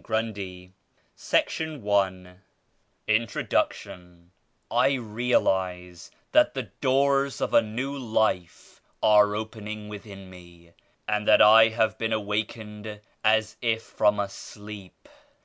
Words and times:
PUBLIC; 0.00 0.14
in 0.14 0.34
—'^— 0.38 0.70
I 4.70 4.92
realize 4.94 6.10
that 6.30 6.54
the 6.54 6.62
doors 6.62 7.40
of 7.40 7.52
a 7.52 7.60
new 7.60 7.98
Life 7.98 8.80
are 9.02 9.34
opening 9.34 9.88
within 9.88 10.30
me 10.30 10.70
and 11.08 11.26
that 11.26 11.42
I 11.42 11.66
have 11.70 11.98
been 11.98 12.12
awak 12.12 12.50
ened 12.52 13.00
as 13.24 13.56
if 13.60 13.82
from 13.82 14.20
a 14.20 14.28
sleep. 14.28 15.08